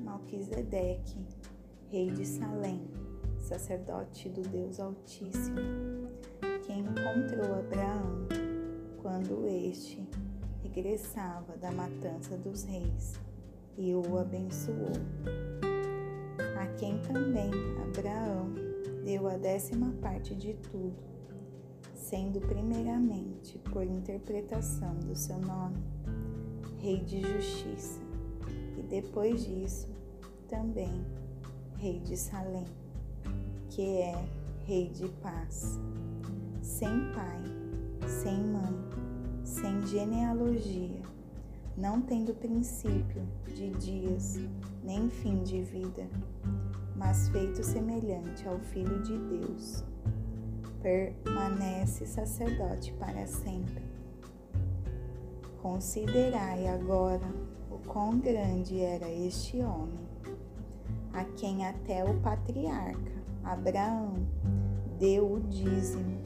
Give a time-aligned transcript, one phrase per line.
[0.00, 1.18] Melquisedeque,
[1.90, 2.80] rei de Salém,
[3.38, 6.08] sacerdote do Deus Altíssimo,
[6.66, 8.26] quem encontrou Abraão
[9.02, 10.02] quando este
[10.62, 13.20] regressava da matança dos reis
[13.76, 14.92] e o abençoou.
[16.58, 17.50] A quem também
[17.82, 18.50] Abraão
[19.04, 20.96] deu a décima parte de tudo,
[21.94, 25.76] sendo primeiramente por interpretação do seu nome,
[26.78, 28.03] Rei de Justiça,
[28.84, 29.88] depois disso
[30.48, 31.04] também
[31.76, 32.66] Rei de Salém,
[33.70, 34.28] que é
[34.64, 35.78] Rei de Paz,
[36.62, 37.42] sem pai,
[38.08, 38.74] sem mãe,
[39.44, 41.14] sem genealogia
[41.76, 44.38] não tendo princípio de dias,
[44.82, 46.06] nem fim de vida,
[46.94, 49.84] mas feito semelhante ao Filho de Deus,
[50.80, 53.82] permanece sacerdote para sempre.
[55.60, 57.26] Considerai agora
[57.74, 60.06] o quão grande era este homem,
[61.12, 64.14] a quem até o patriarca Abraão
[64.98, 66.18] deu o dízimo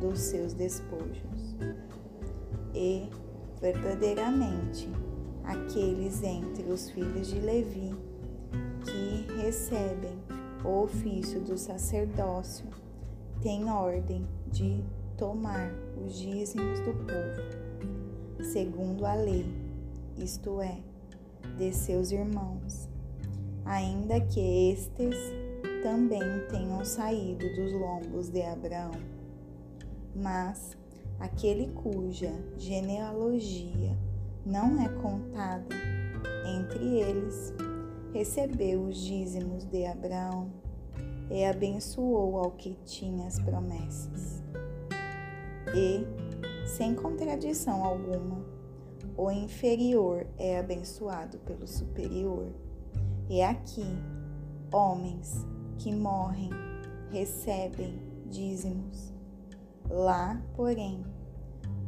[0.00, 1.56] dos seus despojos.
[2.74, 3.10] E
[3.60, 4.88] verdadeiramente
[5.44, 7.94] aqueles entre os filhos de Levi
[8.84, 10.18] que recebem
[10.64, 12.66] o ofício do sacerdócio
[13.40, 14.82] têm ordem de
[15.16, 15.72] tomar
[16.04, 19.46] os dízimos do povo, segundo a lei,
[20.16, 20.78] isto é,
[21.58, 22.88] de seus irmãos,
[23.64, 25.16] ainda que estes
[25.82, 28.92] também tenham saído dos lombos de Abraão.
[30.14, 30.76] Mas
[31.18, 33.96] aquele cuja genealogia
[34.44, 35.74] não é contada
[36.46, 37.54] entre eles,
[38.12, 40.50] recebeu os dízimos de Abraão
[41.30, 44.42] e abençoou ao que tinha as promessas.
[45.74, 46.04] E,
[46.66, 48.44] sem contradição alguma,
[49.16, 52.46] o inferior é abençoado pelo superior.
[53.28, 53.86] E aqui,
[54.72, 55.46] homens
[55.78, 56.50] que morrem
[57.10, 59.12] recebem dízimos
[59.90, 61.04] Lá, porém,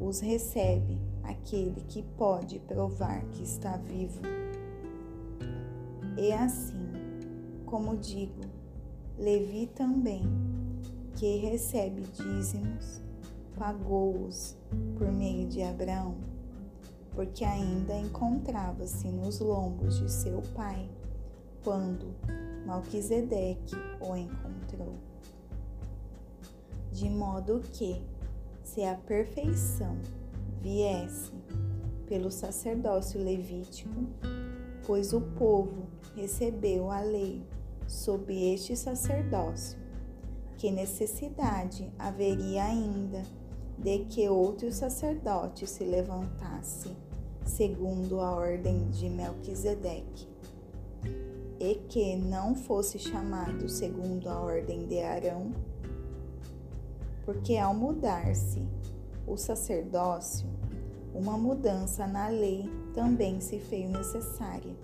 [0.00, 4.20] os recebe aquele que pode provar que está vivo.
[6.16, 6.90] E assim,
[7.64, 8.40] como digo,
[9.16, 10.24] Levi também,
[11.14, 13.00] que recebe dízimos,
[13.56, 14.56] pagou-os
[14.98, 16.16] por meio de Abraão,
[17.14, 20.88] porque ainda encontrava-se nos lombos de seu pai
[21.62, 22.14] quando
[22.66, 24.94] Malquisedeque o encontrou.
[26.92, 28.02] De modo que,
[28.64, 29.96] se a perfeição
[30.60, 31.32] viesse
[32.06, 34.06] pelo sacerdócio levítico,
[34.86, 37.42] pois o povo recebeu a lei
[37.86, 39.78] sob este sacerdócio,
[40.56, 43.22] que necessidade haveria ainda
[43.78, 46.96] de que outro sacerdote se levantasse,
[47.44, 50.28] segundo a ordem de Melquisedeque,
[51.58, 55.52] e que não fosse chamado segundo a ordem de Arão,
[57.24, 58.62] porque ao mudar-se
[59.26, 60.48] o sacerdócio,
[61.14, 64.74] uma mudança na lei também se fez necessária,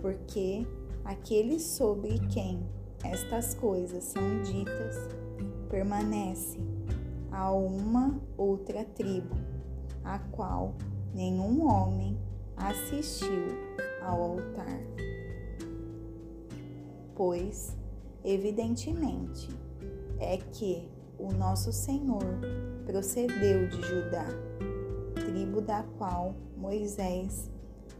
[0.00, 0.66] porque
[1.04, 2.60] aquele sobre quem
[3.02, 4.96] estas coisas são ditas
[5.70, 6.58] permanece
[7.30, 9.36] a uma outra tribo,
[10.04, 10.74] a qual
[11.14, 12.18] nenhum homem
[12.56, 13.46] assistiu
[14.02, 14.80] ao altar.
[17.14, 17.76] Pois,
[18.24, 19.48] evidentemente,
[20.18, 20.88] é que
[21.18, 22.24] o nosso Senhor
[22.86, 24.26] procedeu de Judá,
[25.14, 27.50] tribo da qual Moisés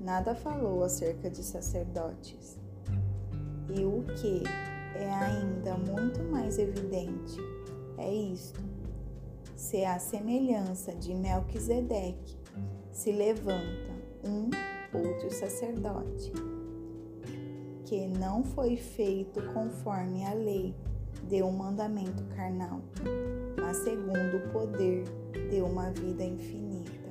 [0.00, 2.58] nada falou acerca de sacerdotes.
[3.74, 4.42] E o que
[4.94, 7.38] é ainda muito mais evidente
[7.98, 8.60] é isto:
[9.56, 12.36] se a semelhança de Melquisedeque
[12.92, 14.50] se levanta um
[14.96, 16.30] outro sacerdote,
[17.86, 20.74] que não foi feito conforme a lei
[21.26, 22.82] de um mandamento carnal,
[23.58, 25.04] mas segundo o poder
[25.50, 27.06] de uma vida infinita.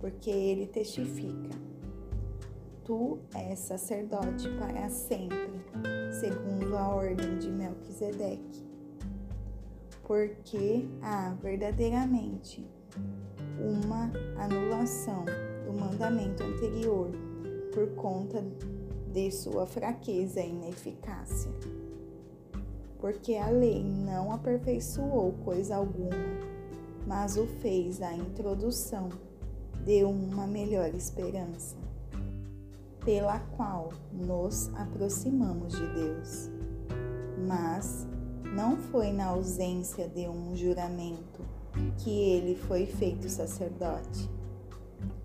[0.00, 1.54] Porque ele testifica:
[2.84, 5.52] Tu és sacerdote para sempre,
[6.10, 8.71] segundo a ordem de Melquisedeque.
[10.12, 12.68] Porque há verdadeiramente
[13.58, 15.24] uma anulação
[15.64, 17.10] do mandamento anterior
[17.72, 18.44] por conta
[19.10, 21.50] de sua fraqueza e ineficácia
[23.00, 26.10] porque a lei não aperfeiçoou coisa alguma,
[27.06, 29.08] mas o fez a introdução
[29.82, 31.76] de uma melhor esperança,
[33.02, 36.50] pela qual nos aproximamos de Deus.
[37.48, 38.01] Mas
[38.54, 41.40] não foi na ausência de um juramento
[41.98, 44.28] que ele foi feito sacerdote,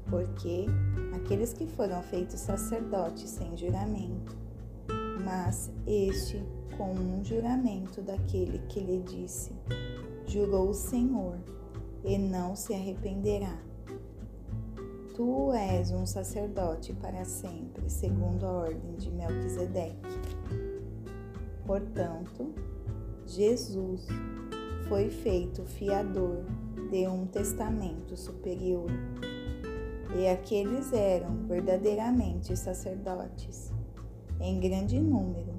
[0.09, 0.65] porque
[1.13, 4.35] aqueles que foram feitos sacerdotes sem juramento,
[5.25, 6.41] mas este
[6.77, 9.51] com um juramento daquele que lhe disse:
[10.25, 11.37] Jurou o Senhor,
[12.05, 13.57] e não se arrependerá.
[15.15, 19.97] Tu és um sacerdote para sempre, segundo a ordem de Melquisedeque.
[21.65, 22.53] Portanto,
[23.27, 24.07] Jesus
[24.87, 26.45] foi feito fiador
[26.89, 28.89] de um testamento superior.
[30.17, 33.69] E aqueles eram verdadeiramente sacerdotes,
[34.39, 35.53] em grande número,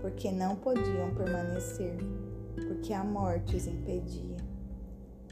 [0.00, 1.96] porque não podiam permanecer,
[2.68, 4.36] porque a morte os impedia.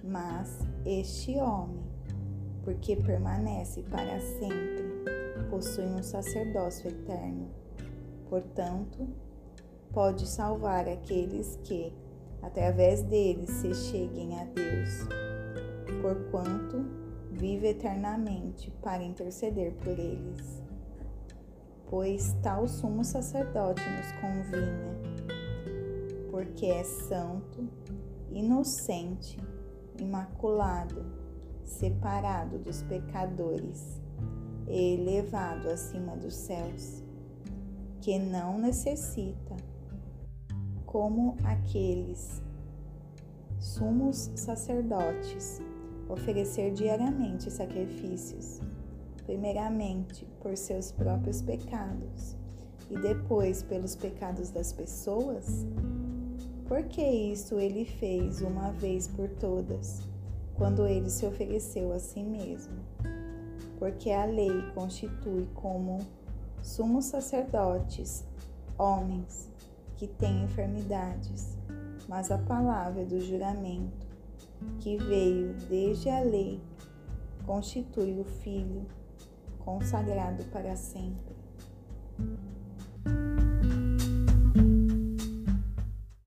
[0.02, 1.84] Mas este homem,
[2.64, 7.48] porque permanece para sempre, possui um sacerdócio eterno.
[8.28, 9.06] Portanto,
[9.92, 11.92] pode salvar aqueles que,
[12.42, 15.08] através dele, se cheguem a Deus,
[16.02, 16.84] porquanto
[17.30, 20.62] vive eternamente para interceder por eles.
[21.88, 24.98] Pois tal sumo sacerdote nos convinha,
[26.30, 27.68] porque é santo,
[28.30, 29.38] inocente,
[29.98, 31.18] imaculado
[31.68, 34.00] separado dos pecadores
[34.66, 37.02] e elevado acima dos céus,
[38.00, 39.56] que não necessita,
[40.88, 42.42] como aqueles
[43.60, 45.60] sumos sacerdotes,
[46.08, 48.58] oferecer diariamente sacrifícios,
[49.26, 52.34] primeiramente por seus próprios pecados
[52.90, 55.66] e depois pelos pecados das pessoas?
[56.66, 60.00] Porque isso ele fez uma vez por todas
[60.54, 62.78] quando ele se ofereceu a si mesmo,
[63.78, 65.98] porque a lei constitui como
[66.62, 68.24] sumos sacerdotes
[68.78, 69.50] homens
[69.98, 71.58] que têm enfermidades,
[72.08, 74.06] mas a palavra do juramento,
[74.78, 76.60] que veio desde a lei,
[77.44, 78.86] constitui o Filho
[79.58, 81.36] consagrado para sempre.